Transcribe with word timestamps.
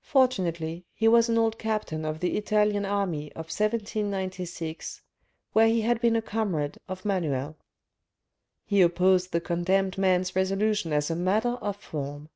Fortunately, 0.00 0.86
he 0.94 1.06
was 1.08 1.28
an 1.28 1.36
old 1.36 1.58
captain 1.58 2.06
of 2.06 2.20
the 2.20 2.38
Italian 2.38 2.86
army 2.86 3.30
of 3.32 3.52
1796, 3.52 5.02
where 5.52 5.68
he 5.68 5.82
had 5.82 6.00
been 6.00 6.16
a 6.16 6.22
comrade 6.22 6.78
of 6.88 7.04
Manuel. 7.04 7.58
He 8.64 8.80
opposed 8.80 9.30
the 9.30 9.42
condemned 9.42 9.98
man's 9.98 10.34
resolution 10.34 10.90
as 10.90 11.10
a 11.10 11.16
matter 11.16 11.56
of 11.60 11.76
form. 11.76 12.30